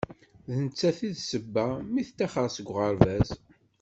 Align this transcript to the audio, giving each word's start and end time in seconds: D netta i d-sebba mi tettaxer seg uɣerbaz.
D 0.47 0.49
netta 0.63 0.89
i 1.07 1.09
d-sebba 1.15 1.67
mi 1.91 2.01
tettaxer 2.07 2.47
seg 2.51 2.67
uɣerbaz. 2.71 3.29